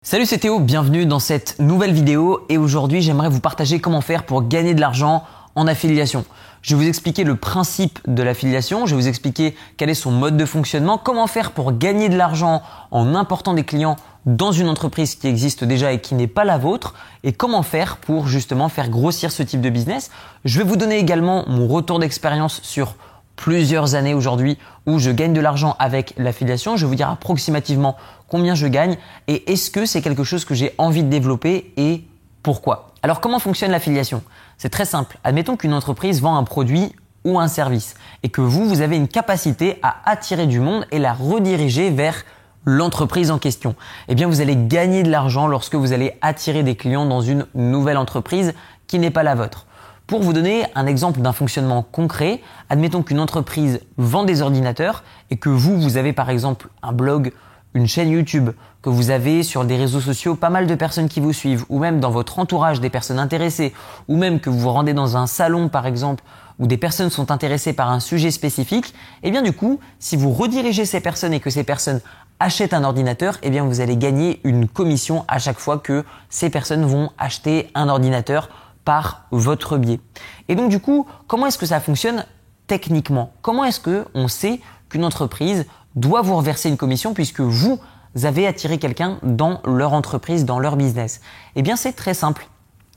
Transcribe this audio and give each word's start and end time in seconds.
Salut 0.00 0.26
c'est 0.26 0.38
Théo, 0.38 0.60
bienvenue 0.60 1.06
dans 1.06 1.18
cette 1.18 1.58
nouvelle 1.58 1.92
vidéo 1.92 2.46
et 2.48 2.56
aujourd'hui 2.56 3.02
j'aimerais 3.02 3.28
vous 3.28 3.40
partager 3.40 3.80
comment 3.80 4.00
faire 4.00 4.24
pour 4.24 4.46
gagner 4.46 4.72
de 4.72 4.80
l'argent 4.80 5.24
en 5.56 5.66
affiliation. 5.66 6.24
Je 6.62 6.76
vais 6.76 6.82
vous 6.84 6.88
expliquer 6.88 7.24
le 7.24 7.34
principe 7.34 7.98
de 8.06 8.22
l'affiliation, 8.22 8.86
je 8.86 8.94
vais 8.94 9.02
vous 9.02 9.08
expliquer 9.08 9.56
quel 9.76 9.90
est 9.90 9.94
son 9.94 10.12
mode 10.12 10.36
de 10.36 10.44
fonctionnement, 10.44 10.98
comment 10.98 11.26
faire 11.26 11.50
pour 11.50 11.76
gagner 11.76 12.08
de 12.08 12.16
l'argent 12.16 12.62
en 12.92 13.16
important 13.16 13.54
des 13.54 13.64
clients 13.64 13.96
dans 14.24 14.52
une 14.52 14.68
entreprise 14.68 15.16
qui 15.16 15.26
existe 15.26 15.64
déjà 15.64 15.92
et 15.92 16.00
qui 16.00 16.14
n'est 16.14 16.28
pas 16.28 16.44
la 16.44 16.58
vôtre 16.58 16.94
et 17.24 17.32
comment 17.32 17.64
faire 17.64 17.96
pour 17.96 18.28
justement 18.28 18.68
faire 18.68 18.90
grossir 18.90 19.32
ce 19.32 19.42
type 19.42 19.60
de 19.60 19.70
business. 19.70 20.12
Je 20.44 20.58
vais 20.58 20.64
vous 20.64 20.76
donner 20.76 20.98
également 20.98 21.44
mon 21.48 21.66
retour 21.66 21.98
d'expérience 21.98 22.60
sur 22.62 22.94
plusieurs 23.38 23.94
années 23.94 24.14
aujourd'hui 24.14 24.58
où 24.84 24.98
je 24.98 25.10
gagne 25.10 25.32
de 25.32 25.40
l'argent 25.40 25.76
avec 25.78 26.12
l'affiliation. 26.18 26.76
Je 26.76 26.84
vais 26.84 26.88
vous 26.88 26.96
dire 26.96 27.08
approximativement 27.08 27.96
combien 28.28 28.54
je 28.54 28.66
gagne 28.66 28.98
et 29.28 29.50
est-ce 29.52 29.70
que 29.70 29.86
c'est 29.86 30.02
quelque 30.02 30.24
chose 30.24 30.44
que 30.44 30.54
j'ai 30.54 30.74
envie 30.76 31.04
de 31.04 31.08
développer 31.08 31.72
et 31.76 32.04
pourquoi? 32.42 32.90
Alors 33.02 33.20
comment 33.20 33.38
fonctionne 33.38 33.70
l'affiliation 33.70 34.22
C'est 34.58 34.70
très 34.70 34.84
simple. 34.84 35.18
Admettons 35.22 35.56
qu'une 35.56 35.72
entreprise 35.72 36.20
vend 36.20 36.36
un 36.36 36.42
produit 36.42 36.92
ou 37.24 37.38
un 37.38 37.46
service 37.46 37.94
et 38.24 38.28
que 38.28 38.40
vous, 38.40 38.68
vous 38.68 38.80
avez 38.80 38.96
une 38.96 39.08
capacité 39.08 39.78
à 39.82 39.96
attirer 40.04 40.46
du 40.46 40.58
monde 40.58 40.84
et 40.90 40.98
la 40.98 41.12
rediriger 41.12 41.90
vers 41.90 42.24
l'entreprise 42.64 43.30
en 43.30 43.38
question. 43.38 43.76
Eh 44.08 44.16
bien, 44.16 44.26
vous 44.26 44.40
allez 44.40 44.56
gagner 44.56 45.04
de 45.04 45.10
l'argent 45.10 45.46
lorsque 45.46 45.76
vous 45.76 45.92
allez 45.92 46.14
attirer 46.22 46.64
des 46.64 46.74
clients 46.74 47.06
dans 47.06 47.20
une 47.20 47.46
nouvelle 47.54 47.98
entreprise 47.98 48.52
qui 48.88 48.98
n'est 48.98 49.12
pas 49.12 49.22
la 49.22 49.36
vôtre. 49.36 49.67
Pour 50.08 50.22
vous 50.22 50.32
donner 50.32 50.64
un 50.74 50.86
exemple 50.86 51.20
d'un 51.20 51.34
fonctionnement 51.34 51.82
concret, 51.82 52.40
admettons 52.70 53.02
qu'une 53.02 53.20
entreprise 53.20 53.80
vend 53.98 54.24
des 54.24 54.40
ordinateurs 54.40 55.04
et 55.28 55.36
que 55.36 55.50
vous, 55.50 55.78
vous 55.78 55.98
avez 55.98 56.14
par 56.14 56.30
exemple 56.30 56.68
un 56.82 56.92
blog, 56.92 57.34
une 57.74 57.86
chaîne 57.86 58.08
YouTube, 58.08 58.48
que 58.80 58.88
vous 58.88 59.10
avez 59.10 59.42
sur 59.42 59.66
des 59.66 59.76
réseaux 59.76 60.00
sociaux 60.00 60.34
pas 60.34 60.48
mal 60.48 60.66
de 60.66 60.74
personnes 60.74 61.10
qui 61.10 61.20
vous 61.20 61.34
suivent, 61.34 61.66
ou 61.68 61.78
même 61.78 62.00
dans 62.00 62.10
votre 62.10 62.38
entourage 62.38 62.80
des 62.80 62.88
personnes 62.88 63.18
intéressées, 63.18 63.74
ou 64.08 64.16
même 64.16 64.40
que 64.40 64.48
vous 64.48 64.58
vous 64.58 64.70
rendez 64.70 64.94
dans 64.94 65.18
un 65.18 65.26
salon 65.26 65.68
par 65.68 65.86
exemple, 65.86 66.24
où 66.58 66.66
des 66.66 66.78
personnes 66.78 67.10
sont 67.10 67.30
intéressées 67.30 67.74
par 67.74 67.90
un 67.90 68.00
sujet 68.00 68.30
spécifique, 68.30 68.94
et 69.22 69.28
eh 69.28 69.30
bien 69.30 69.42
du 69.42 69.52
coup, 69.52 69.78
si 69.98 70.16
vous 70.16 70.32
redirigez 70.32 70.86
ces 70.86 71.00
personnes 71.02 71.34
et 71.34 71.40
que 71.40 71.50
ces 71.50 71.64
personnes 71.64 72.00
achètent 72.40 72.72
un 72.72 72.84
ordinateur, 72.84 73.36
eh 73.42 73.50
bien 73.50 73.62
vous 73.62 73.82
allez 73.82 73.98
gagner 73.98 74.40
une 74.42 74.68
commission 74.68 75.26
à 75.28 75.38
chaque 75.38 75.58
fois 75.58 75.76
que 75.76 76.06
ces 76.30 76.48
personnes 76.48 76.86
vont 76.86 77.10
acheter 77.18 77.68
un 77.74 77.90
ordinateur 77.90 78.48
par 78.88 79.26
votre 79.32 79.76
biais. 79.76 80.00
Et 80.48 80.54
donc 80.54 80.70
du 80.70 80.80
coup, 80.80 81.06
comment 81.26 81.44
est-ce 81.44 81.58
que 81.58 81.66
ça 81.66 81.78
fonctionne 81.78 82.24
techniquement? 82.68 83.34
Comment 83.42 83.66
est-ce 83.66 83.80
que 83.80 84.06
on 84.14 84.28
sait 84.28 84.62
qu'une 84.88 85.04
entreprise 85.04 85.66
doit 85.94 86.22
vous 86.22 86.34
reverser 86.34 86.70
une 86.70 86.78
commission 86.78 87.12
puisque 87.12 87.42
vous 87.42 87.78
avez 88.22 88.46
attiré 88.46 88.78
quelqu'un 88.78 89.18
dans 89.22 89.60
leur 89.66 89.92
entreprise, 89.92 90.46
dans 90.46 90.58
leur 90.58 90.76
business? 90.76 91.20
Eh 91.54 91.60
bien, 91.60 91.76
c'est 91.76 91.92
très 91.92 92.14
simple. 92.14 92.48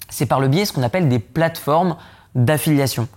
C'est 0.07 0.27
par 0.27 0.39
le 0.39 0.47
biais 0.47 0.61
de 0.61 0.67
ce 0.67 0.71
qu'on 0.71 0.81
appelle 0.81 1.09
des 1.09 1.19
plateformes 1.19 1.97
d'affiliation. 2.35 3.09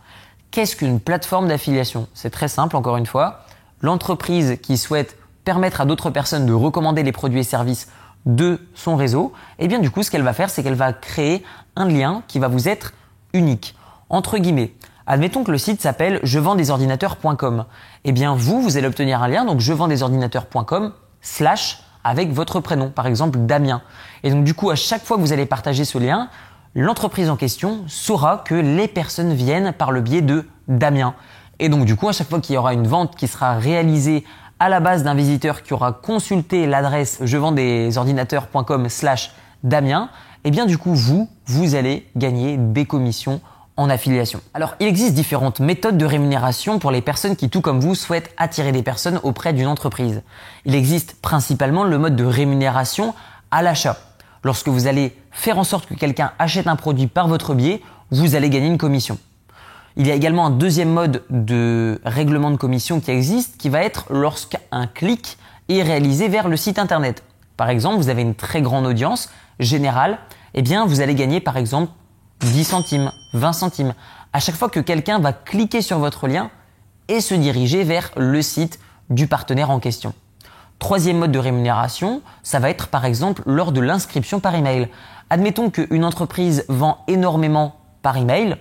Qu'est-ce 0.51 0.75
qu'une 0.75 0.99
plateforme 0.99 1.47
d'affiliation? 1.47 2.09
C'est 2.13 2.31
très 2.31 2.49
simple, 2.49 2.75
encore 2.75 2.97
une 2.97 3.07
fois. 3.07 3.45
L'entreprise 3.83 4.59
qui 4.61 4.79
souhaite 4.79 5.17
permettre 5.45 5.81
à 5.81 5.85
d'autres 5.85 6.11
personnes 6.11 6.45
de 6.45 6.53
recommander 6.53 7.05
les 7.05 7.13
produits 7.13 7.39
et 7.39 7.45
services 7.45 7.87
de 8.27 8.61
son 8.75 8.97
réseau, 8.97 9.33
et 9.59 9.65
eh 9.65 9.69
bien 9.69 9.79
du 9.79 9.91
coup, 9.91 10.03
ce 10.03 10.11
qu'elle 10.11 10.23
va 10.23 10.33
faire, 10.33 10.51
c'est 10.51 10.63
qu'elle 10.63 10.75
va 10.75 10.93
créer 10.93 11.45
un 11.77 11.87
lien 11.87 12.23
qui 12.27 12.39
va 12.39 12.49
vous 12.49 12.69
être 12.69 12.93
unique. 13.33 13.75
Entre 14.09 14.39
guillemets, 14.39 14.75
admettons 15.07 15.45
que 15.45 15.51
le 15.51 15.59
site 15.59 15.81
s'appelle 15.81 16.21
je 16.23 16.39
vends 16.39 16.55
des 16.55 16.71
ordinateurs.com. 16.71 17.65
Eh 18.05 18.13
bien 18.13 18.35
vous, 18.35 18.63
vous 18.63 18.77
allez 18.77 18.87
obtenir 18.87 19.23
un 19.23 19.29
lien, 19.29 19.45
donc 19.45 19.61
je 19.61 19.73
vends 19.73 19.89
des 19.89 20.03
ordinateurs.com 20.03 20.93
slash 21.21 21.81
avec 22.05 22.33
votre 22.33 22.61
prénom, 22.61 22.91
par 22.91 23.07
exemple 23.07 23.39
Damien. 23.41 23.83
Et 24.23 24.31
donc 24.31 24.45
du 24.45 24.55
coup, 24.55 24.71
à 24.71 24.77
chaque 24.77 25.05
fois 25.05 25.17
que 25.17 25.23
vous 25.23 25.33
allez 25.33 25.47
partager 25.47 25.85
ce 25.85 25.99
lien, 25.99 26.29
l'entreprise 26.75 27.31
en 27.31 27.37
question 27.37 27.85
saura 27.89 28.39
que 28.45 28.55
les 28.55 28.89
personnes 28.89 29.33
viennent 29.33 29.73
par 29.73 29.91
le 29.91 30.01
biais 30.01 30.23
de 30.23 30.47
Damien. 30.69 31.15
Et 31.59 31.69
donc 31.69 31.87
du 31.87 31.97
coup, 31.97 32.09
à 32.09 32.13
chaque 32.13 32.29
fois 32.29 32.41
qu'il 32.41 32.55
y 32.55 32.59
aura 32.59 32.75
une 32.75 32.87
vente 32.87 33.17
qui 33.17 33.27
sera 33.27 33.55
réalisée 33.55 34.25
à 34.59 34.69
la 34.69 34.81
base 34.81 35.03
d'un 35.03 35.15
visiteur 35.15 35.63
qui 35.63 35.75
aura 35.75 35.93
consulté 35.93 36.67
l'adresse 36.67 37.19
je 37.23 37.37
vends 37.37 37.53
des 37.53 37.99
ordinateurs.com 37.99 38.89
slash 38.89 39.33
Damien, 39.63 40.11
et 40.45 40.49
eh 40.49 40.51
bien 40.51 40.67
du 40.67 40.77
coup 40.77 40.95
vous, 40.95 41.29
vous 41.47 41.75
allez 41.75 42.07
gagner 42.17 42.59
des 42.59 42.85
commissions 42.85 43.41
en 43.77 43.91
affiliation. 43.91 44.41
Alors 44.53 44.75
il 44.79 44.87
existe 44.87 45.15
différentes 45.15 45.61
méthodes 45.61 45.99
de 45.99 46.05
rémunération 46.05 46.79
pour 46.79 46.91
les 46.91 47.01
personnes 47.01 47.35
qui 47.35 47.49
tout 47.49 47.61
comme 47.61 47.81
vous 47.81 47.95
souhaitent 47.95 48.31
attirer 48.37 48.71
des 48.71 48.83
personnes 48.83 49.21
auprès 49.23 49.53
d'une 49.53 49.67
entreprise. 49.67 50.23
Il 50.65 50.75
existe 50.75 51.21
principalement 51.21 51.85
le 51.85 51.99
mode 51.99 52.15
de 52.15 52.25
rémunération 52.25 53.15
à 53.51 53.63
l'achat. 53.63 53.97
Lorsque 54.43 54.69
vous 54.69 54.87
allez 54.87 55.17
faire 55.31 55.59
en 55.59 55.65
sorte 55.65 55.87
que 55.87 55.95
quelqu'un 55.95 56.33
achète 56.39 56.67
un 56.67 56.77
produit 56.77 57.07
par 57.07 57.27
votre 57.27 57.55
biais, 57.55 57.81
vous 58.11 58.35
allez 58.35 58.51
gagner 58.51 58.67
une 58.67 58.79
commission. 58.79 59.19
Il 59.97 60.09
y 60.09 60.11
a 60.11 60.15
également 60.15 60.47
un 60.47 60.51
deuxième 60.51 60.91
mode 60.91 61.23
de 61.31 62.01
règlement 62.05 62.51
de 62.51 62.57
commission 62.57 63.01
qui 63.01 63.13
existe, 63.13 63.57
qui 63.59 63.69
va 63.69 63.83
être 63.83 64.07
lorsqu'un 64.11 64.87
clic 64.93 65.39
est 65.69 65.83
réalisé 65.83 66.27
vers 66.29 66.49
le 66.49 66.57
site 66.57 66.81
internet. 66.81 67.23
Par 67.57 67.69
exemple, 67.69 67.99
vous 67.99 68.09
avez 68.09 68.23
une 68.23 68.35
très 68.35 68.61
grande 68.61 68.87
audience 68.87 69.31
générale, 69.61 70.19
eh 70.55 70.63
bien, 70.63 70.85
vous 70.85 71.01
allez 71.01 71.15
gagner 71.15 71.39
par 71.39 71.57
exemple 71.57 71.93
10 72.41 72.65
centimes, 72.65 73.13
20 73.35 73.53
centimes. 73.53 73.95
À 74.33 74.41
chaque 74.41 74.57
fois 74.57 74.69
que 74.69 74.81
quelqu'un 74.81 75.21
va 75.21 75.33
cliquer 75.33 75.81
sur 75.81 76.01
votre 76.01 76.27
lien 76.27 76.51
et 77.07 77.21
se 77.21 77.35
diriger 77.35 77.85
vers 77.85 78.11
le 78.17 78.43
site 78.43 78.81
du 79.11 79.29
partenaire 79.29 79.71
en 79.71 79.79
question. 79.79 80.13
Troisième 80.81 81.19
mode 81.19 81.31
de 81.31 81.39
rémunération, 81.39 82.21
ça 82.43 82.59
va 82.59 82.69
être 82.69 82.89
par 82.89 83.05
exemple 83.05 83.43
lors 83.47 83.71
de 83.71 83.81
l'inscription 83.81 84.41
par 84.41 84.57
email. 84.57 84.89
Admettons 85.31 85.71
qu'une 85.71 86.05
entreprise 86.05 86.65
vend 86.69 86.99
énormément 87.07 87.77
par 88.03 88.17
email, 88.17 88.57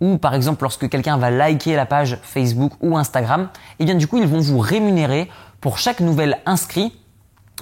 ou 0.00 0.18
par 0.18 0.34
exemple 0.34 0.62
lorsque 0.62 0.88
quelqu'un 0.88 1.16
va 1.16 1.30
liker 1.30 1.76
la 1.76 1.86
page 1.86 2.18
Facebook 2.22 2.72
ou 2.80 2.96
Instagram, 2.96 3.48
et 3.52 3.74
eh 3.80 3.84
bien 3.84 3.94
du 3.94 4.06
coup 4.06 4.18
ils 4.18 4.26
vont 4.26 4.40
vous 4.40 4.58
rémunérer 4.58 5.30
pour 5.60 5.78
chaque 5.78 6.00
nouvel 6.00 6.38
inscrit 6.46 6.92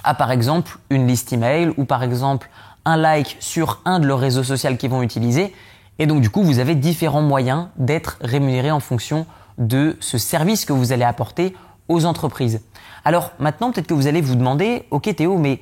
à 0.03 0.13
par 0.13 0.31
exemple 0.31 0.77
une 0.89 1.07
liste 1.07 1.31
email 1.33 1.71
ou 1.77 1.85
par 1.85 2.03
exemple 2.03 2.49
un 2.85 2.97
like 2.97 3.37
sur 3.39 3.81
un 3.85 3.99
de 3.99 4.07
leurs 4.07 4.19
réseaux 4.19 4.43
sociaux 4.43 4.75
qu'ils 4.75 4.89
vont 4.89 5.03
utiliser. 5.03 5.53
Et 5.99 6.05
donc 6.05 6.21
du 6.21 6.29
coup 6.29 6.43
vous 6.43 6.59
avez 6.59 6.75
différents 6.75 7.21
moyens 7.21 7.67
d'être 7.77 8.17
rémunéré 8.21 8.71
en 8.71 8.79
fonction 8.79 9.25
de 9.57 9.95
ce 9.99 10.17
service 10.17 10.65
que 10.65 10.73
vous 10.73 10.91
allez 10.91 11.03
apporter 11.03 11.55
aux 11.87 12.05
entreprises. 12.05 12.61
Alors 13.05 13.31
maintenant 13.39 13.71
peut-être 13.71 13.87
que 13.87 13.93
vous 13.93 14.07
allez 14.07 14.21
vous 14.21 14.35
demander, 14.35 14.85
ok 14.91 15.15
Théo, 15.15 15.37
mais 15.37 15.59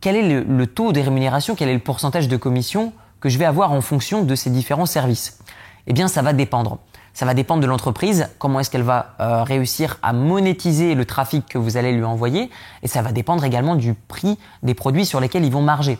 quel 0.00 0.16
est 0.16 0.28
le, 0.28 0.42
le 0.42 0.66
taux 0.66 0.92
de 0.92 1.00
rémunération, 1.00 1.54
quel 1.54 1.68
est 1.68 1.74
le 1.74 1.80
pourcentage 1.80 2.28
de 2.28 2.36
commission 2.36 2.92
que 3.20 3.28
je 3.28 3.38
vais 3.38 3.44
avoir 3.44 3.72
en 3.72 3.80
fonction 3.80 4.24
de 4.24 4.34
ces 4.34 4.50
différents 4.50 4.86
services? 4.86 5.38
Eh 5.86 5.92
bien, 5.92 6.08
ça 6.08 6.22
va 6.22 6.32
dépendre. 6.32 6.78
Ça 7.12 7.26
va 7.26 7.34
dépendre 7.34 7.62
de 7.62 7.66
l'entreprise, 7.66 8.28
comment 8.38 8.58
est-ce 8.58 8.70
qu'elle 8.70 8.82
va 8.82 9.14
euh, 9.20 9.44
réussir 9.44 9.98
à 10.02 10.12
monétiser 10.12 10.94
le 10.96 11.04
trafic 11.04 11.46
que 11.46 11.58
vous 11.58 11.76
allez 11.76 11.92
lui 11.92 12.04
envoyer, 12.04 12.50
et 12.82 12.88
ça 12.88 13.02
va 13.02 13.12
dépendre 13.12 13.44
également 13.44 13.76
du 13.76 13.94
prix 13.94 14.36
des 14.64 14.74
produits 14.74 15.06
sur 15.06 15.20
lesquels 15.20 15.44
ils 15.44 15.52
vont 15.52 15.62
marger. 15.62 15.98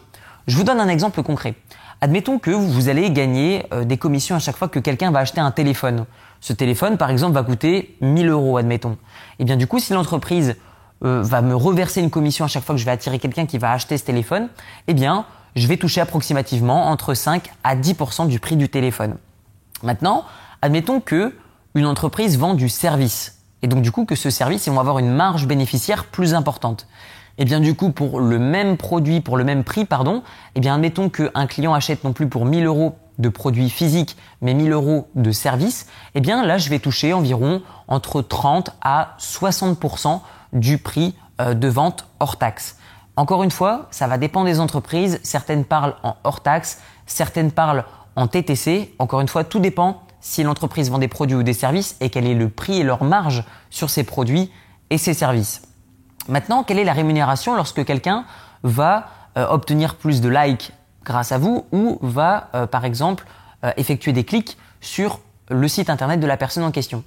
Je 0.48 0.56
vous 0.56 0.64
donne 0.64 0.80
un 0.80 0.88
exemple 0.88 1.22
concret. 1.22 1.54
Admettons 2.00 2.38
que 2.38 2.50
vous 2.50 2.88
allez 2.88 3.10
gagner 3.10 3.64
euh, 3.72 3.84
des 3.84 3.96
commissions 3.96 4.36
à 4.36 4.40
chaque 4.40 4.56
fois 4.56 4.68
que 4.68 4.80
quelqu'un 4.80 5.10
va 5.12 5.20
acheter 5.20 5.40
un 5.40 5.52
téléphone. 5.52 6.04
Ce 6.40 6.52
téléphone, 6.52 6.98
par 6.98 7.10
exemple, 7.10 7.34
va 7.34 7.44
coûter 7.44 7.96
1000 8.00 8.28
euros, 8.28 8.56
admettons. 8.56 8.92
Et 8.92 8.96
eh 9.40 9.44
bien 9.44 9.56
du 9.56 9.66
coup, 9.66 9.78
si 9.78 9.92
l'entreprise 9.92 10.56
euh, 11.04 11.22
va 11.22 11.40
me 11.40 11.54
reverser 11.54 12.00
une 12.00 12.10
commission 12.10 12.44
à 12.44 12.48
chaque 12.48 12.64
fois 12.64 12.74
que 12.74 12.80
je 12.80 12.84
vais 12.84 12.90
attirer 12.90 13.18
quelqu'un 13.18 13.46
qui 13.46 13.58
va 13.58 13.70
acheter 13.72 13.96
ce 13.98 14.04
téléphone, 14.04 14.48
eh 14.88 14.94
bien, 14.94 15.26
je 15.56 15.66
vais 15.66 15.76
toucher 15.76 16.00
approximativement 16.00 16.88
entre 16.88 17.14
5 17.14 17.50
à 17.62 17.76
10% 17.76 18.26
du 18.26 18.40
prix 18.40 18.56
du 18.56 18.68
téléphone. 18.68 19.16
Maintenant, 19.84 20.24
admettons 20.62 21.00
que 21.00 21.34
une 21.74 21.86
entreprise 21.86 22.38
vend 22.38 22.54
du 22.54 22.68
service 22.68 23.34
et 23.64 23.66
donc 23.66 23.80
du 23.80 23.90
coup 23.90 24.04
que 24.04 24.14
ce 24.14 24.28
service, 24.28 24.66
ils 24.66 24.72
vont 24.74 24.78
avoir 24.78 24.98
une 24.98 25.10
marge 25.10 25.46
bénéficiaire 25.46 26.04
plus 26.04 26.34
importante. 26.34 26.86
Et 27.38 27.42
eh 27.42 27.44
bien 27.46 27.60
du 27.60 27.74
coup 27.74 27.90
pour 27.90 28.20
le 28.20 28.38
même 28.38 28.76
produit, 28.76 29.22
pour 29.22 29.38
le 29.38 29.44
même 29.44 29.64
prix, 29.64 29.86
pardon, 29.86 30.18
et 30.18 30.22
eh 30.56 30.60
bien 30.60 30.74
admettons 30.74 31.08
qu'un 31.08 31.46
client 31.46 31.72
achète 31.72 32.04
non 32.04 32.12
plus 32.12 32.28
pour 32.28 32.44
1000 32.44 32.66
euros 32.66 32.96
de 33.18 33.30
produits 33.30 33.70
physiques, 33.70 34.18
mais 34.42 34.52
1000 34.52 34.70
euros 34.70 35.08
de 35.14 35.32
services, 35.32 35.86
et 36.14 36.18
eh 36.18 36.20
bien 36.20 36.44
là 36.44 36.58
je 36.58 36.68
vais 36.68 36.78
toucher 36.78 37.14
environ 37.14 37.62
entre 37.88 38.20
30 38.20 38.70
à 38.82 39.16
60% 39.18 40.20
du 40.52 40.76
prix 40.76 41.14
euh, 41.40 41.54
de 41.54 41.66
vente 41.66 42.06
hors 42.20 42.36
taxe. 42.36 42.76
Encore 43.16 43.44
une 43.44 43.50
fois, 43.50 43.86
ça 43.90 44.06
va 44.08 44.18
dépendre 44.18 44.46
des 44.46 44.60
entreprises. 44.60 45.20
Certaines 45.22 45.64
parlent 45.64 45.94
en 46.02 46.16
hors 46.24 46.42
taxe, 46.42 46.82
certaines 47.06 47.50
parlent 47.50 47.84
en 48.16 48.26
TTC, 48.26 48.94
encore 48.98 49.20
une 49.20 49.28
fois, 49.28 49.44
tout 49.44 49.58
dépend 49.58 50.02
si 50.20 50.42
l'entreprise 50.42 50.90
vend 50.90 50.98
des 50.98 51.08
produits 51.08 51.36
ou 51.36 51.42
des 51.42 51.52
services 51.52 51.96
et 52.00 52.08
quel 52.08 52.26
est 52.26 52.34
le 52.34 52.48
prix 52.48 52.80
et 52.80 52.82
leur 52.82 53.04
marge 53.04 53.44
sur 53.70 53.90
ces 53.90 54.04
produits 54.04 54.50
et 54.90 54.98
ces 54.98 55.12
services. 55.12 55.62
Maintenant, 56.28 56.62
quelle 56.62 56.78
est 56.78 56.84
la 56.84 56.94
rémunération 56.94 57.54
lorsque 57.54 57.84
quelqu'un 57.84 58.24
va 58.62 59.08
euh, 59.36 59.46
obtenir 59.48 59.96
plus 59.96 60.20
de 60.20 60.28
likes 60.28 60.72
grâce 61.04 61.32
à 61.32 61.38
vous 61.38 61.66
ou 61.72 61.98
va, 62.00 62.48
euh, 62.54 62.66
par 62.66 62.86
exemple, 62.86 63.26
euh, 63.64 63.72
effectuer 63.76 64.12
des 64.12 64.24
clics 64.24 64.56
sur 64.80 65.20
le 65.50 65.68
site 65.68 65.90
internet 65.90 66.20
de 66.20 66.26
la 66.26 66.38
personne 66.38 66.64
en 66.64 66.70
question? 66.70 67.04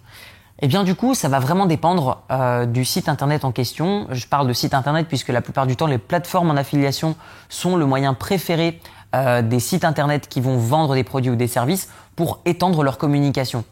Eh 0.60 0.68
bien 0.68 0.84
du 0.84 0.94
coup, 0.96 1.14
ça 1.14 1.30
va 1.30 1.40
vraiment 1.40 1.68
dépendre 1.68 2.24
du 2.70 2.84
site 2.84 3.10
internet 3.10 3.46
en 3.46 3.52
question. 3.52 4.08
Je 4.10 4.26
parle 4.26 4.48
de 4.48 4.54
site 4.54 4.74
internet 4.74 5.08
puisque 5.08 5.28
la 5.28 5.42
plupart 5.42 5.68
du 5.68 5.76
temps, 5.76 5.86
les 5.86 6.00
plateformes 6.00 6.50
en 6.50 6.56
affiliation 6.56 7.16
sont 7.48 7.76
le 7.76 7.86
moyen 7.86 8.16
préféré 8.16 8.82
euh, 9.16 9.42
des 9.42 9.60
sites 9.60 9.86
internet 9.86 10.28
qui 10.28 10.42
vont 10.42 10.58
vendre 10.58 10.96
des 10.96 11.04
produits 11.04 11.32
ou 11.32 11.36
des 11.36 11.48
services 11.48 11.90
pour 12.16 12.40
étendre 12.46 12.84
leur 12.84 12.98
communication. 12.98 13.64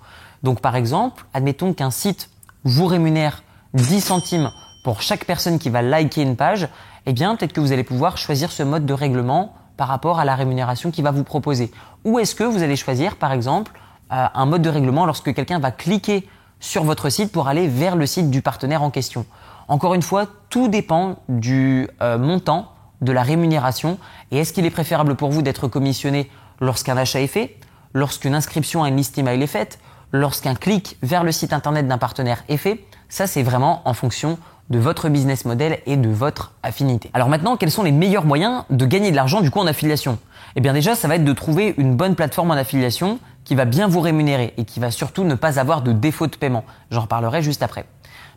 Donc 0.43 0.61
par 0.61 0.75
exemple, 0.75 1.25
admettons 1.33 1.73
qu'un 1.73 1.91
site 1.91 2.29
vous 2.63 2.85
rémunère 2.85 3.43
10 3.73 4.01
centimes 4.01 4.51
pour 4.83 5.01
chaque 5.01 5.25
personne 5.25 5.59
qui 5.59 5.69
va 5.69 5.81
liker 5.81 6.21
une 6.21 6.35
page, 6.35 6.69
eh 7.05 7.13
bien 7.13 7.35
peut-être 7.35 7.53
que 7.53 7.59
vous 7.59 7.71
allez 7.71 7.83
pouvoir 7.83 8.17
choisir 8.17 8.51
ce 8.51 8.63
mode 8.63 8.85
de 8.85 8.93
règlement 8.93 9.55
par 9.77 9.87
rapport 9.87 10.19
à 10.19 10.25
la 10.25 10.35
rémunération 10.35 10.91
qu'il 10.91 11.03
va 11.03 11.11
vous 11.11 11.23
proposer. 11.23 11.71
Ou 12.05 12.19
est-ce 12.19 12.35
que 12.35 12.43
vous 12.43 12.63
allez 12.63 12.75
choisir 12.75 13.17
par 13.17 13.31
exemple 13.31 13.71
euh, 14.13 14.25
un 14.33 14.45
mode 14.45 14.61
de 14.61 14.69
règlement 14.69 15.05
lorsque 15.05 15.33
quelqu'un 15.33 15.59
va 15.59 15.71
cliquer 15.71 16.27
sur 16.59 16.83
votre 16.83 17.09
site 17.09 17.31
pour 17.31 17.47
aller 17.47 17.67
vers 17.67 17.95
le 17.95 18.05
site 18.05 18.29
du 18.29 18.41
partenaire 18.41 18.83
en 18.83 18.89
question? 18.89 19.25
Encore 19.67 19.95
une 19.95 20.01
fois, 20.01 20.27
tout 20.49 20.67
dépend 20.67 21.17
du 21.27 21.89
euh, 22.01 22.17
montant 22.17 22.71
de 23.01 23.12
la 23.12 23.24
rémunération 23.24 23.97
et 24.31 24.39
est-ce 24.39 24.53
qu'il 24.53 24.65
est 24.65 24.71
préférable 24.71 25.15
pour 25.15 25.31
vous 25.31 25.42
d'être 25.42 25.68
commissionné 25.68 26.30
lorsqu'un 26.59 26.97
achat 26.97 27.21
est 27.21 27.27
fait, 27.27 27.57
lorsqu'une 27.94 28.36
inscription 28.36 28.83
à 28.83 28.89
une 28.89 28.97
liste 28.97 29.18
email 29.18 29.42
est 29.42 29.47
faite, 29.47 29.80
lorsqu'un 30.12 30.56
clic 30.56 30.97
vers 31.01 31.24
le 31.24 31.31
site 31.31 31.53
internet 31.53 31.88
d'un 31.88 31.97
partenaire 31.97 32.44
est 32.50 32.57
fait? 32.57 32.86
Ça, 33.09 33.27
c'est 33.27 33.44
vraiment 33.44 33.81
en 33.86 33.94
fonction 33.94 34.38
de 34.69 34.80
votre 34.80 35.09
business 35.09 35.45
model 35.45 35.80
et 35.86 35.95
de 35.95 36.09
votre 36.09 36.53
affinité. 36.63 37.12
Alors 37.13 37.30
maintenant, 37.30 37.56
quels 37.56 37.71
sont 37.71 37.83
les 37.83 37.92
meilleurs 37.92 38.25
moyens 38.25 38.63
de 38.69 38.86
gagner 38.86 39.12
de 39.12 39.15
l'argent 39.15 39.41
du 39.41 39.51
coup 39.51 39.59
en 39.59 39.68
affiliation? 39.68 40.18
Eh 40.56 40.62
bien 40.62 40.74
déjà, 40.74 40.95
ça 40.95 41.07
va 41.07 41.15
être 41.15 41.24
de 41.24 41.33
trouver 41.33 41.75
une 41.77 41.95
bonne 41.95 42.15
plateforme 42.15 42.51
en 42.51 42.56
affiliation 42.56 43.19
qui 43.44 43.53
va 43.53 43.65
bien 43.65 43.88
vous 43.88 44.00
rémunérer 44.00 44.53
et 44.57 44.65
qui 44.65 44.80
va 44.80 44.89
surtout 44.89 45.24
ne 45.24 45.36
pas 45.36 45.59
avoir 45.59 45.83
de 45.83 45.91
défaut 45.91 46.27
de 46.27 46.36
paiement. 46.36 46.63
J'en 46.89 47.01
reparlerai 47.01 47.44
juste 47.44 47.62
après. 47.62 47.86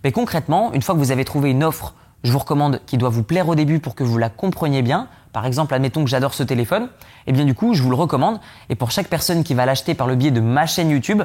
Mais 0.05 0.13
concrètement, 0.13 0.73
une 0.75 0.83
fois 0.83 0.95
que 0.95 1.01
vous 1.01 1.13
avez 1.13 1.25
trouvé 1.25 1.51
une 1.51 1.65
offre, 1.65 1.95
je 2.25 2.33
vous 2.33 2.39
recommande 2.39 2.81
qui 2.87 2.99
doit 2.99 3.09
vous 3.09 3.23
plaire 3.23 3.49
au 3.49 3.55
début 3.55 3.79
pour 3.79 3.95
que 3.95 4.05
vous 4.05 4.19
la 4.19 4.29
compreniez 4.29 4.83
bien. 4.83 5.09
Par 5.33 5.47
exemple, 5.47 5.75
admettons 5.75 6.03
que 6.03 6.11
j'adore 6.11 6.35
ce 6.35 6.43
téléphone, 6.43 6.85
et 6.85 7.29
eh 7.29 7.33
bien 7.33 7.45
du 7.45 7.55
coup, 7.55 7.75
je 7.75 7.83
vous 7.83 7.91
le 7.91 7.97
recommande. 7.97 8.41
Et 8.69 8.75
pour 8.75 8.91
chaque 8.91 9.09
personne 9.09 9.45
qui 9.45 9.55
va 9.55 9.67
l'acheter 9.67 9.95
par 9.95 10.07
le 10.07 10.17
biais 10.17 10.31
de 10.31 10.41
ma 10.41 10.67
chaîne 10.67 10.91
YouTube, 10.91 11.23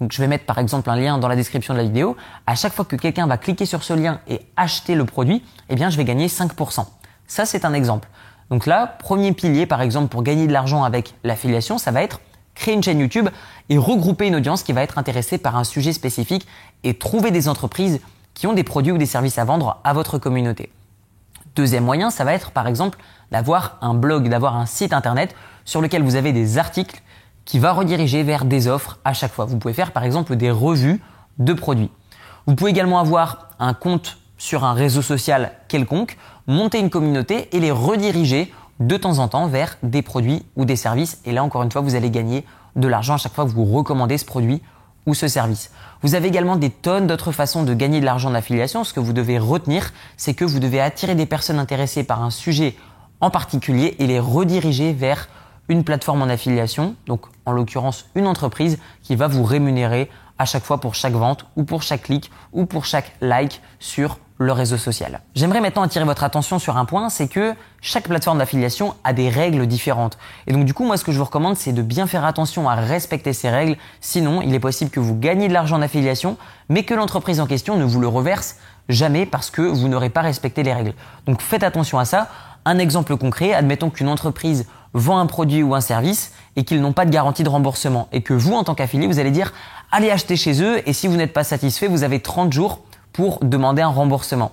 donc 0.00 0.12
je 0.12 0.20
vais 0.20 0.26
mettre 0.26 0.44
par 0.44 0.58
exemple 0.58 0.90
un 0.90 0.96
lien 0.96 1.18
dans 1.18 1.28
la 1.28 1.36
description 1.36 1.72
de 1.72 1.78
la 1.78 1.84
vidéo. 1.84 2.16
À 2.46 2.56
chaque 2.56 2.72
fois 2.72 2.84
que 2.84 2.96
quelqu'un 2.96 3.26
va 3.26 3.38
cliquer 3.38 3.64
sur 3.64 3.82
ce 3.82 3.94
lien 3.94 4.20
et 4.28 4.40
acheter 4.56 4.94
le 4.96 5.04
produit, 5.04 5.42
eh 5.68 5.76
bien 5.76 5.88
je 5.88 5.96
vais 5.96 6.04
gagner 6.04 6.26
5%. 6.26 6.84
Ça 7.26 7.46
c'est 7.46 7.64
un 7.64 7.72
exemple. 7.72 8.08
Donc 8.50 8.66
là, 8.66 8.86
premier 8.86 9.32
pilier 9.32 9.66
par 9.66 9.80
exemple 9.80 10.08
pour 10.08 10.22
gagner 10.22 10.46
de 10.46 10.52
l'argent 10.52 10.82
avec 10.82 11.14
l'affiliation, 11.22 11.78
ça 11.78 11.92
va 11.92 12.02
être 12.02 12.20
créer 12.54 12.74
une 12.74 12.82
chaîne 12.82 12.98
YouTube 12.98 13.28
et 13.68 13.78
regrouper 13.78 14.26
une 14.26 14.36
audience 14.36 14.62
qui 14.62 14.72
va 14.72 14.82
être 14.82 14.98
intéressée 14.98 15.38
par 15.38 15.56
un 15.56 15.64
sujet 15.64 15.92
spécifique 15.92 16.46
et 16.82 16.94
trouver 16.94 17.30
des 17.30 17.48
entreprises 17.48 18.00
qui 18.34 18.46
ont 18.46 18.52
des 18.52 18.64
produits 18.64 18.92
ou 18.92 18.98
des 18.98 19.06
services 19.06 19.38
à 19.38 19.44
vendre 19.44 19.80
à 19.84 19.92
votre 19.92 20.18
communauté. 20.18 20.70
Deuxième 21.56 21.84
moyen, 21.84 22.10
ça 22.10 22.24
va 22.24 22.34
être 22.34 22.50
par 22.50 22.66
exemple 22.66 22.98
d'avoir 23.30 23.78
un 23.80 23.94
blog, 23.94 24.28
d'avoir 24.28 24.56
un 24.56 24.66
site 24.66 24.92
internet 24.92 25.34
sur 25.64 25.80
lequel 25.80 26.02
vous 26.02 26.16
avez 26.16 26.32
des 26.32 26.58
articles 26.58 27.00
qui 27.44 27.58
va 27.58 27.72
rediriger 27.72 28.22
vers 28.22 28.44
des 28.44 28.68
offres 28.68 28.98
à 29.04 29.12
chaque 29.12 29.32
fois. 29.32 29.44
Vous 29.44 29.58
pouvez 29.58 29.74
faire 29.74 29.92
par 29.92 30.04
exemple 30.04 30.36
des 30.36 30.50
revues 30.50 31.00
de 31.38 31.52
produits. 31.52 31.90
Vous 32.46 32.54
pouvez 32.54 32.70
également 32.70 32.98
avoir 32.98 33.50
un 33.58 33.74
compte 33.74 34.18
sur 34.36 34.64
un 34.64 34.74
réseau 34.74 35.02
social 35.02 35.52
quelconque, 35.68 36.18
monter 36.46 36.78
une 36.78 36.90
communauté 36.90 37.48
et 37.56 37.60
les 37.60 37.70
rediriger 37.70 38.52
de 38.80 38.96
temps 38.96 39.18
en 39.18 39.28
temps 39.28 39.46
vers 39.46 39.76
des 39.82 40.02
produits 40.02 40.44
ou 40.56 40.64
des 40.64 40.76
services. 40.76 41.20
Et 41.24 41.32
là, 41.32 41.44
encore 41.44 41.62
une 41.62 41.70
fois, 41.70 41.80
vous 41.80 41.94
allez 41.94 42.10
gagner 42.10 42.44
de 42.76 42.88
l'argent 42.88 43.14
à 43.14 43.18
chaque 43.18 43.32
fois 43.32 43.44
que 43.44 43.50
vous 43.50 43.64
recommandez 43.64 44.18
ce 44.18 44.24
produit 44.24 44.60
ou 45.06 45.14
ce 45.14 45.28
service. 45.28 45.70
Vous 46.02 46.14
avez 46.14 46.28
également 46.28 46.56
des 46.56 46.70
tonnes 46.70 47.06
d'autres 47.06 47.32
façons 47.32 47.62
de 47.62 47.74
gagner 47.74 48.00
de 48.00 48.04
l'argent 48.04 48.30
d'affiliation. 48.30 48.84
Ce 48.84 48.92
que 48.92 49.00
vous 49.00 49.12
devez 49.12 49.38
retenir, 49.38 49.92
c'est 50.16 50.34
que 50.34 50.44
vous 50.44 50.58
devez 50.58 50.80
attirer 50.80 51.14
des 51.14 51.26
personnes 51.26 51.58
intéressées 51.58 52.04
par 52.04 52.22
un 52.22 52.30
sujet 52.30 52.74
en 53.20 53.30
particulier 53.30 53.96
et 53.98 54.06
les 54.06 54.18
rediriger 54.18 54.92
vers 54.92 55.28
une 55.68 55.84
plateforme 55.84 56.22
en 56.22 56.26
affiliation, 56.26 56.94
donc 57.06 57.22
en 57.46 57.52
l'occurrence 57.52 58.06
une 58.14 58.26
entreprise 58.26 58.78
qui 59.02 59.16
va 59.16 59.28
vous 59.28 59.44
rémunérer 59.44 60.10
à 60.38 60.44
chaque 60.44 60.64
fois 60.64 60.78
pour 60.78 60.94
chaque 60.94 61.14
vente 61.14 61.46
ou 61.56 61.64
pour 61.64 61.82
chaque 61.82 62.02
clic 62.02 62.30
ou 62.52 62.66
pour 62.66 62.84
chaque 62.84 63.12
like 63.20 63.62
sur 63.78 64.18
le 64.38 64.52
réseau 64.52 64.76
social. 64.76 65.20
J'aimerais 65.34 65.60
maintenant 65.60 65.82
attirer 65.82 66.04
votre 66.04 66.24
attention 66.24 66.58
sur 66.58 66.76
un 66.76 66.84
point, 66.84 67.08
c'est 67.08 67.28
que 67.28 67.54
chaque 67.80 68.08
plateforme 68.08 68.38
d'affiliation 68.38 68.94
a 69.04 69.12
des 69.12 69.28
règles 69.28 69.66
différentes. 69.66 70.18
Et 70.46 70.52
donc 70.52 70.64
du 70.64 70.74
coup, 70.74 70.84
moi 70.84 70.96
ce 70.96 71.04
que 71.04 71.12
je 71.12 71.18
vous 71.18 71.24
recommande, 71.24 71.56
c'est 71.56 71.72
de 71.72 71.82
bien 71.82 72.06
faire 72.06 72.24
attention 72.24 72.68
à 72.68 72.74
respecter 72.74 73.32
ces 73.32 73.48
règles. 73.48 73.76
Sinon, 74.00 74.42
il 74.42 74.52
est 74.52 74.60
possible 74.60 74.90
que 74.90 75.00
vous 75.00 75.16
gagnez 75.16 75.46
de 75.48 75.52
l'argent 75.52 75.78
d'affiliation, 75.78 76.36
mais 76.68 76.82
que 76.82 76.94
l'entreprise 76.94 77.40
en 77.40 77.46
question 77.46 77.76
ne 77.76 77.84
vous 77.84 78.00
le 78.00 78.08
reverse 78.08 78.56
jamais 78.88 79.24
parce 79.24 79.50
que 79.50 79.62
vous 79.62 79.88
n'aurez 79.88 80.10
pas 80.10 80.22
respecté 80.22 80.62
les 80.62 80.72
règles. 80.72 80.94
Donc 81.26 81.40
faites 81.40 81.62
attention 81.62 81.98
à 81.98 82.04
ça. 82.04 82.28
Un 82.64 82.78
exemple 82.78 83.16
concret, 83.16 83.52
admettons 83.52 83.90
qu'une 83.90 84.08
entreprise 84.08 84.66
vend 84.94 85.18
un 85.18 85.26
produit 85.26 85.62
ou 85.62 85.74
un 85.74 85.80
service 85.80 86.32
et 86.56 86.64
qu'ils 86.64 86.80
n'ont 86.80 86.92
pas 86.92 87.04
de 87.04 87.10
garantie 87.10 87.42
de 87.42 87.48
remboursement 87.48 88.08
et 88.12 88.22
que 88.22 88.34
vous, 88.34 88.54
en 88.54 88.64
tant 88.64 88.74
qu'affilié, 88.74 89.06
vous 89.06 89.18
allez 89.18 89.30
dire 89.30 89.52
allez 89.92 90.10
acheter 90.10 90.36
chez 90.36 90.62
eux 90.62 90.88
et 90.88 90.92
si 90.92 91.06
vous 91.06 91.16
n'êtes 91.16 91.32
pas 91.32 91.44
satisfait, 91.44 91.86
vous 91.86 92.02
avez 92.02 92.20
30 92.20 92.52
jours 92.52 92.80
pour 93.14 93.38
demander 93.42 93.80
un 93.80 93.88
remboursement. 93.88 94.52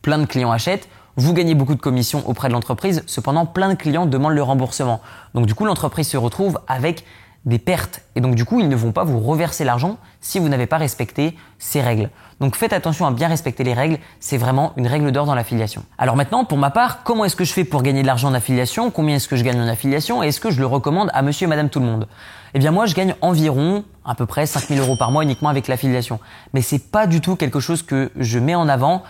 Plein 0.00 0.18
de 0.18 0.26
clients 0.26 0.50
achètent, 0.50 0.88
vous 1.16 1.34
gagnez 1.34 1.54
beaucoup 1.54 1.74
de 1.74 1.80
commissions 1.80 2.26
auprès 2.26 2.48
de 2.48 2.54
l'entreprise, 2.54 3.04
cependant 3.06 3.44
plein 3.44 3.68
de 3.68 3.74
clients 3.74 4.06
demandent 4.06 4.32
le 4.32 4.42
remboursement. 4.42 5.00
Donc 5.34 5.46
du 5.46 5.54
coup, 5.54 5.66
l'entreprise 5.66 6.08
se 6.08 6.16
retrouve 6.16 6.58
avec 6.66 7.04
des 7.44 7.58
pertes. 7.58 8.02
Et 8.14 8.20
donc 8.20 8.34
du 8.34 8.44
coup, 8.44 8.60
ils 8.60 8.68
ne 8.68 8.76
vont 8.76 8.92
pas 8.92 9.04
vous 9.04 9.18
reverser 9.18 9.64
l'argent 9.64 9.96
si 10.20 10.38
vous 10.38 10.48
n'avez 10.48 10.66
pas 10.66 10.78
respecté 10.78 11.36
ces 11.58 11.80
règles. 11.80 12.10
Donc 12.40 12.56
faites 12.56 12.72
attention 12.72 13.06
à 13.06 13.10
bien 13.10 13.28
respecter 13.28 13.64
les 13.64 13.72
règles, 13.72 13.98
c'est 14.20 14.36
vraiment 14.36 14.72
une 14.76 14.86
règle 14.86 15.12
d'or 15.12 15.26
dans 15.26 15.34
l'affiliation. 15.34 15.84
Alors 15.98 16.16
maintenant, 16.16 16.44
pour 16.44 16.58
ma 16.58 16.70
part, 16.70 17.02
comment 17.02 17.24
est-ce 17.24 17.36
que 17.36 17.44
je 17.44 17.52
fais 17.52 17.64
pour 17.64 17.82
gagner 17.82 18.02
de 18.02 18.06
l'argent 18.06 18.28
en 18.28 18.34
affiliation? 18.34 18.90
Combien 18.90 19.16
est-ce 19.16 19.28
que 19.28 19.36
je 19.36 19.44
gagne 19.44 19.60
en 19.60 19.68
affiliation? 19.68 20.22
Et 20.22 20.28
est-ce 20.28 20.40
que 20.40 20.50
je 20.50 20.60
le 20.60 20.66
recommande 20.66 21.10
à 21.14 21.22
monsieur 21.22 21.46
et 21.46 21.48
madame 21.48 21.68
tout 21.68 21.80
le 21.80 21.86
monde? 21.86 22.08
Eh 22.54 22.58
bien 22.58 22.70
moi, 22.70 22.86
je 22.86 22.94
gagne 22.94 23.14
environ 23.20 23.84
à 24.04 24.14
peu 24.14 24.26
près 24.26 24.46
5000 24.46 24.78
euros 24.78 24.96
par 24.96 25.10
mois 25.10 25.22
uniquement 25.22 25.48
avec 25.48 25.68
l'affiliation. 25.68 26.20
Mais 26.52 26.62
c'est 26.62 26.90
pas 26.90 27.06
du 27.06 27.20
tout 27.20 27.36
quelque 27.36 27.60
chose 27.60 27.82
que 27.82 28.10
je 28.16 28.38
mets 28.38 28.54
en 28.54 28.68
avant. 28.68 29.02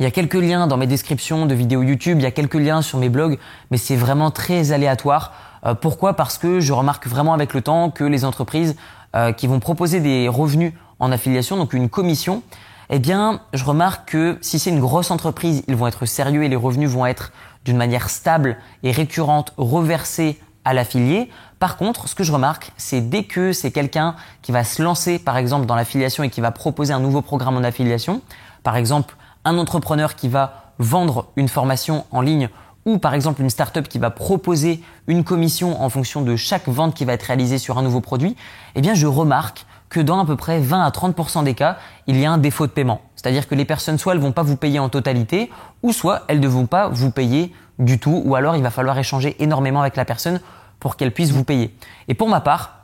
Il 0.00 0.04
y 0.04 0.06
a 0.06 0.12
quelques 0.12 0.34
liens 0.34 0.68
dans 0.68 0.76
mes 0.76 0.86
descriptions 0.86 1.44
de 1.46 1.54
vidéos 1.56 1.82
YouTube, 1.82 2.18
il 2.20 2.22
y 2.22 2.26
a 2.26 2.30
quelques 2.30 2.54
liens 2.54 2.82
sur 2.82 2.98
mes 2.98 3.08
blogs, 3.08 3.36
mais 3.72 3.78
c'est 3.78 3.96
vraiment 3.96 4.30
très 4.30 4.70
aléatoire. 4.70 5.32
Euh, 5.66 5.74
pourquoi? 5.74 6.14
Parce 6.14 6.38
que 6.38 6.60
je 6.60 6.72
remarque 6.72 7.08
vraiment 7.08 7.34
avec 7.34 7.52
le 7.52 7.62
temps 7.62 7.90
que 7.90 8.04
les 8.04 8.24
entreprises 8.24 8.76
euh, 9.16 9.32
qui 9.32 9.48
vont 9.48 9.58
proposer 9.58 9.98
des 9.98 10.28
revenus 10.28 10.72
en 11.00 11.10
affiliation, 11.10 11.56
donc 11.56 11.72
une 11.72 11.88
commission, 11.88 12.44
eh 12.90 13.00
bien, 13.00 13.40
je 13.52 13.64
remarque 13.64 14.10
que 14.10 14.38
si 14.40 14.60
c'est 14.60 14.70
une 14.70 14.78
grosse 14.78 15.10
entreprise, 15.10 15.64
ils 15.66 15.74
vont 15.74 15.88
être 15.88 16.06
sérieux 16.06 16.44
et 16.44 16.48
les 16.48 16.54
revenus 16.54 16.90
vont 16.90 17.04
être 17.04 17.32
d'une 17.64 17.76
manière 17.76 18.08
stable 18.08 18.56
et 18.84 18.92
récurrente 18.92 19.52
reversés 19.56 20.38
à 20.64 20.74
l'affilié. 20.74 21.28
Par 21.58 21.76
contre, 21.76 22.08
ce 22.08 22.14
que 22.14 22.22
je 22.22 22.30
remarque, 22.30 22.70
c'est 22.76 23.00
dès 23.00 23.24
que 23.24 23.52
c'est 23.52 23.72
quelqu'un 23.72 24.14
qui 24.42 24.52
va 24.52 24.62
se 24.62 24.80
lancer, 24.80 25.18
par 25.18 25.36
exemple, 25.36 25.66
dans 25.66 25.74
l'affiliation 25.74 26.22
et 26.22 26.30
qui 26.30 26.40
va 26.40 26.52
proposer 26.52 26.92
un 26.92 27.00
nouveau 27.00 27.20
programme 27.20 27.56
en 27.56 27.64
affiliation, 27.64 28.22
par 28.62 28.76
exemple, 28.76 29.16
un 29.48 29.58
entrepreneur 29.58 30.14
qui 30.14 30.28
va 30.28 30.72
vendre 30.78 31.28
une 31.36 31.48
formation 31.48 32.04
en 32.10 32.20
ligne 32.20 32.48
ou 32.84 32.98
par 32.98 33.14
exemple 33.14 33.42
une 33.42 33.50
startup 33.50 33.88
qui 33.88 33.98
va 33.98 34.10
proposer 34.10 34.82
une 35.06 35.24
commission 35.24 35.82
en 35.82 35.90
fonction 35.90 36.22
de 36.22 36.36
chaque 36.36 36.68
vente 36.68 36.94
qui 36.94 37.04
va 37.04 37.12
être 37.12 37.24
réalisée 37.24 37.58
sur 37.58 37.76
un 37.76 37.82
nouveau 37.82 38.00
produit, 38.00 38.36
eh 38.74 38.80
bien 38.80 38.94
je 38.94 39.06
remarque 39.06 39.66
que 39.88 40.00
dans 40.00 40.20
à 40.20 40.24
peu 40.24 40.36
près 40.36 40.60
20 40.60 40.82
à 40.82 40.90
30% 40.90 41.44
des 41.44 41.54
cas, 41.54 41.78
il 42.06 42.18
y 42.18 42.24
a 42.24 42.30
un 42.30 42.38
défaut 42.38 42.66
de 42.66 42.72
paiement. 42.72 43.00
C'est-à-dire 43.16 43.48
que 43.48 43.54
les 43.54 43.64
personnes 43.64 43.98
soit 43.98 44.14
elles 44.14 44.20
vont 44.20 44.32
pas 44.32 44.42
vous 44.42 44.56
payer 44.56 44.78
en 44.78 44.88
totalité 44.88 45.50
ou 45.82 45.92
soit 45.92 46.22
elles 46.28 46.40
ne 46.40 46.48
vont 46.48 46.66
pas 46.66 46.88
vous 46.88 47.10
payer 47.10 47.52
du 47.78 47.98
tout 47.98 48.22
ou 48.24 48.34
alors 48.34 48.56
il 48.56 48.62
va 48.62 48.70
falloir 48.70 48.98
échanger 48.98 49.36
énormément 49.42 49.80
avec 49.80 49.96
la 49.96 50.04
personne 50.04 50.40
pour 50.80 50.96
qu'elle 50.96 51.12
puisse 51.12 51.30
vous 51.30 51.44
payer. 51.44 51.74
Et 52.06 52.14
pour 52.14 52.28
ma 52.28 52.40
part, 52.40 52.77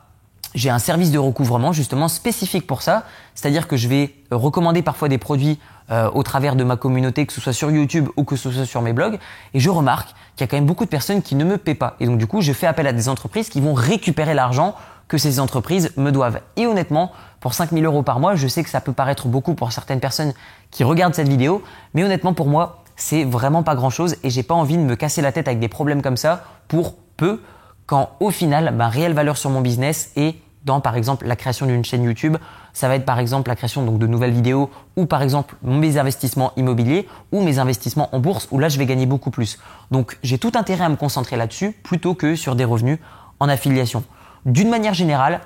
j'ai 0.55 0.71
un 0.71 0.79
service 0.79 1.11
de 1.11 1.19
recouvrement 1.19 1.73
justement 1.73 2.09
spécifique 2.09 2.67
pour 2.67 2.83
ça, 2.83 3.05
c'est-à-dire 3.35 3.67
que 3.67 3.77
je 3.77 3.89
vais 3.89 4.15
recommander 4.31 4.83
parfois 4.83 5.09
des 5.09 5.19
produits 5.19 5.59
euh, 5.91 6.11
au 6.15 6.23
travers 6.23 6.57
de 6.57 6.65
ma 6.65 6.77
communauté, 6.77 7.27
que 7.27 7.33
ce 7.33 7.41
soit 7.41 7.53
sur 7.53 7.71
YouTube 7.71 8.09
ou 8.17 8.25
que 8.25 8.37
ce 8.37 8.51
soit 8.51 8.65
sur 8.65 8.81
mes 8.81 8.93
blogs, 8.93 9.19
et 9.53 9.61
je 9.61 9.71
remarque 9.71 10.09
qu'il 10.37 10.41
y 10.41 10.45
a 10.45 10.47
quand 10.47 10.57
même 10.57 10.67
beaucoup 10.67 10.85
de 10.85 10.91
personnes 10.91 11.23
qui 11.23 11.35
ne 11.35 11.45
me 11.45 11.59
paient 11.59 11.75
pas. 11.75 11.97
Et 12.01 12.07
donc 12.07 12.19
du 12.19 12.27
coup, 12.27 12.41
je 12.41 12.53
fais 12.53 12.67
appel 12.67 12.87
à 12.87 12.93
des 12.93 13.09
entreprises 13.09 13.49
qui 13.49 13.61
vont 13.61 13.75
récupérer 13.75 14.35
l'argent 14.35 14.75
que 15.09 15.19
ces 15.19 15.41
entreprises 15.41 15.93
me 15.97 16.11
doivent. 16.11 16.41
Et 16.57 16.67
honnêtement, 16.67 17.13
pour 17.41 17.53
5000 17.53 17.85
euros 17.85 18.03
par 18.03 18.21
mois, 18.21 18.37
je 18.37 18.49
sais 18.49 18.63
que 18.63 18.71
ça 18.71 18.81
peut 18.81 18.95
paraître 18.95 19.29
beaucoup 19.29 19.55
pour 19.55 19.73
certaines 19.73 20.01
personnes 20.01 20.33
qui 20.71 20.85
regardent 20.85 21.15
cette 21.15 21.29
vidéo, 21.29 21.63
mais 21.93 22.03
honnêtement 22.03 22.33
pour 22.33 22.47
moi, 22.47 22.83
c'est 22.97 23.25
vraiment 23.25 23.63
pas 23.63 23.75
grand 23.75 23.91
chose 23.91 24.17
et 24.23 24.31
j'ai 24.31 24.43
pas 24.43 24.55
envie 24.55 24.77
de 24.77 24.83
me 24.83 24.95
casser 24.97 25.21
la 25.21 25.33
tête 25.33 25.49
avec 25.49 25.59
des 25.59 25.69
problèmes 25.69 26.01
comme 26.01 26.17
ça 26.17 26.45
pour 26.69 26.95
peu 27.17 27.43
quand 27.87 28.11
au 28.21 28.31
final 28.31 28.75
ma 28.75 28.89
réelle 28.89 29.13
valeur 29.13 29.37
sur 29.37 29.51
mon 29.51 29.61
business 29.61 30.13
est 30.17 30.37
dans 30.65 30.81
par 30.81 30.97
exemple 30.97 31.27
la 31.27 31.37
création 31.37 31.67
d'une 31.67 31.85
chaîne 31.85 32.03
YouTube, 32.03 32.37
ça 32.73 32.89
va 32.89 32.97
être 32.97 33.05
par 33.05 33.19
exemple 33.19 33.49
la 33.49 33.57
création 33.57 33.85
de 33.85 34.07
nouvelles 34.07 34.33
vidéos 34.33 34.71
ou 34.97 35.07
par 35.07 35.23
exemple 35.23 35.57
mes 35.63 35.99
investissements 35.99 36.53
immobiliers 36.57 37.09
ou 37.33 37.43
mes 37.43 37.59
investissements 37.59 38.15
en 38.15 38.19
bourse 38.19 38.49
où 38.51 38.59
là 38.59 38.69
je 38.69 38.79
vais 38.79 38.87
gagner 38.87 39.07
beaucoup 39.07 39.31
plus. 39.31 39.59
Donc 39.91 40.19
j'ai 40.23 40.39
tout 40.39 40.53
intérêt 40.55 40.85
à 40.85 40.89
me 40.89 40.97
concentrer 40.97 41.37
là-dessus 41.37 41.73
plutôt 41.73 42.15
que 42.15 42.35
sur 42.35 42.57
des 42.57 42.65
revenus 42.65 42.99
en 43.41 43.49
affiliation. 43.49 44.05
D'une 44.47 44.71
manière 44.71 44.95
générale, 44.95 45.41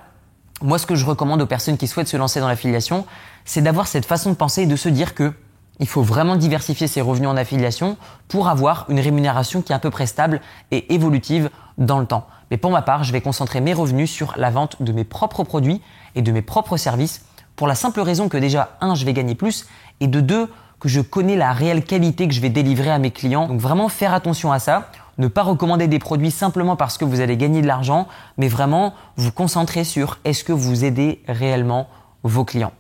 moi 0.63 0.79
ce 0.79 0.87
que 0.87 0.95
je 0.95 1.05
recommande 1.05 1.43
aux 1.43 1.47
personnes 1.47 1.77
qui 1.77 1.89
souhaitent 1.89 2.09
se 2.09 2.17
lancer 2.17 2.41
dans 2.41 2.49
l'affiliation, 2.49 3.05
c'est 3.45 3.63
d'avoir 3.63 3.87
cette 3.87 4.07
façon 4.07 4.31
de 4.31 4.37
penser 4.37 4.63
et 4.63 4.67
de 4.67 4.77
se 4.77 4.89
dire 4.89 5.15
que 5.15 5.33
il 5.81 5.87
faut 5.87 6.03
vraiment 6.03 6.37
diversifier 6.37 6.89
ses 6.89 7.01
revenus 7.01 7.29
en 7.29 7.37
affiliation 7.37 7.97
pour 8.27 8.49
avoir 8.49 8.87
une 8.89 8.99
rémunération 8.99 9.63
qui 9.63 9.73
est 9.73 9.77
à 9.77 9.79
peu 9.79 9.91
près 9.91 10.07
stable 10.07 10.41
et 10.71 10.93
évolutive 10.93 11.51
dans 11.77 12.01
le 12.01 12.07
temps. 12.07 12.27
Mais 12.51 12.57
pour 12.57 12.71
ma 12.71 12.83
part, 12.83 13.05
je 13.05 13.13
vais 13.13 13.21
concentrer 13.21 13.61
mes 13.61 13.75
revenus 13.75 14.11
sur 14.11 14.35
la 14.37 14.51
vente 14.51 14.83
de 14.83 14.93
mes 14.93 15.05
propres 15.05 15.45
produits 15.45 15.81
et 16.15 16.23
de 16.23 16.33
mes 16.33 16.43
propres 16.43 16.77
services 16.77 17.25
pour 17.57 17.67
la 17.67 17.75
simple 17.75 18.01
raison 18.01 18.29
que 18.29 18.37
déjà, 18.37 18.77
un, 18.81 18.95
je 18.95 19.05
vais 19.05 19.13
gagner 19.13 19.35
plus 19.35 19.67
et 20.01 20.07
de 20.07 20.21
deux, 20.21 20.49
que 20.79 20.89
je 20.89 21.01
connais 21.01 21.37
la 21.37 21.53
réelle 21.53 21.85
qualité 21.85 22.29
que 22.29 22.35
je 22.35 22.41
vais 22.41 22.51
délivrer 22.51 22.91
à 22.91 22.99
mes 22.99 23.11
clients. 23.11 23.49
Donc 23.49 23.61
vraiment 23.61 23.89
faire 23.89 24.15
attention 24.15 24.53
à 24.53 24.61
ça. 24.61 24.91
Ne 25.19 25.27
pas 25.27 25.43
recommander 25.43 25.89
des 25.89 25.99
produits 25.99 26.31
simplement 26.31 26.77
parce 26.77 26.97
que 26.97 27.05
vous 27.05 27.21
allez 27.21 27.37
gagner 27.37 27.61
de 27.61 27.67
l'argent, 27.67 28.07
mais 28.37 28.47
vraiment 28.47 28.95
vous 29.17 29.33
concentrer 29.33 29.83
sur 29.83 30.19
est-ce 30.25 30.45
que 30.45 30.53
vous 30.53 30.85
aidez 30.85 31.21
réellement 31.27 31.89
vos 32.23 32.45
clients. 32.45 32.73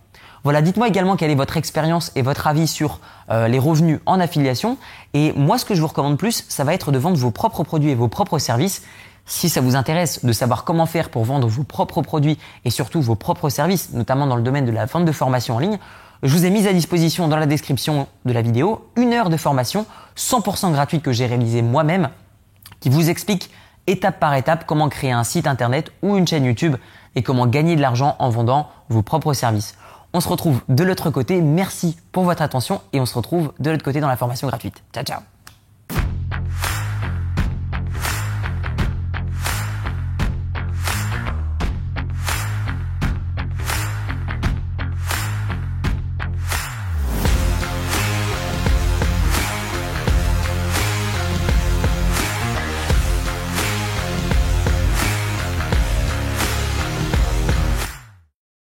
Voilà, 0.44 0.62
dites-moi 0.62 0.86
également 0.86 1.16
quelle 1.16 1.32
est 1.32 1.34
votre 1.34 1.56
expérience 1.56 2.12
et 2.14 2.22
votre 2.22 2.46
avis 2.46 2.68
sur 2.68 3.00
euh, 3.30 3.48
les 3.48 3.58
revenus 3.58 3.98
en 4.06 4.20
affiliation. 4.20 4.78
Et 5.12 5.32
moi, 5.32 5.58
ce 5.58 5.64
que 5.64 5.74
je 5.74 5.80
vous 5.80 5.88
recommande 5.88 6.16
plus, 6.16 6.44
ça 6.48 6.62
va 6.62 6.74
être 6.74 6.92
de 6.92 6.98
vendre 6.98 7.16
vos 7.16 7.32
propres 7.32 7.64
produits 7.64 7.90
et 7.90 7.94
vos 7.96 8.06
propres 8.06 8.38
services. 8.38 8.82
Si 9.28 9.50
ça 9.50 9.60
vous 9.60 9.76
intéresse 9.76 10.24
de 10.24 10.32
savoir 10.32 10.64
comment 10.64 10.86
faire 10.86 11.10
pour 11.10 11.22
vendre 11.24 11.46
vos 11.46 11.62
propres 11.62 12.00
produits 12.00 12.38
et 12.64 12.70
surtout 12.70 13.02
vos 13.02 13.14
propres 13.14 13.50
services, 13.50 13.92
notamment 13.92 14.26
dans 14.26 14.36
le 14.36 14.42
domaine 14.42 14.64
de 14.64 14.72
la 14.72 14.86
vente 14.86 15.04
de 15.04 15.12
formation 15.12 15.56
en 15.56 15.58
ligne, 15.58 15.78
je 16.22 16.32
vous 16.34 16.46
ai 16.46 16.50
mis 16.50 16.66
à 16.66 16.72
disposition 16.72 17.28
dans 17.28 17.36
la 17.36 17.46
description 17.46 18.08
de 18.24 18.32
la 18.32 18.40
vidéo 18.40 18.88
une 18.96 19.12
heure 19.12 19.28
de 19.28 19.36
formation 19.36 19.86
100% 20.16 20.72
gratuite 20.72 21.02
que 21.02 21.12
j'ai 21.12 21.26
réalisée 21.26 21.60
moi-même 21.60 22.08
qui 22.80 22.88
vous 22.88 23.10
explique 23.10 23.50
étape 23.86 24.18
par 24.18 24.34
étape 24.34 24.64
comment 24.66 24.88
créer 24.88 25.12
un 25.12 25.24
site 25.24 25.46
internet 25.46 25.92
ou 26.02 26.16
une 26.16 26.26
chaîne 26.26 26.44
YouTube 26.44 26.76
et 27.14 27.22
comment 27.22 27.46
gagner 27.46 27.76
de 27.76 27.82
l'argent 27.82 28.16
en 28.18 28.30
vendant 28.30 28.70
vos 28.88 29.02
propres 29.02 29.34
services. 29.34 29.76
On 30.14 30.20
se 30.20 30.28
retrouve 30.28 30.62
de 30.70 30.84
l'autre 30.84 31.10
côté. 31.10 31.42
Merci 31.42 31.98
pour 32.12 32.24
votre 32.24 32.40
attention 32.40 32.80
et 32.94 33.00
on 33.00 33.06
se 33.06 33.14
retrouve 33.14 33.52
de 33.58 33.70
l'autre 33.70 33.84
côté 33.84 34.00
dans 34.00 34.08
la 34.08 34.16
formation 34.16 34.48
gratuite. 34.48 34.82
Ciao 34.94 35.04
ciao 35.04 35.37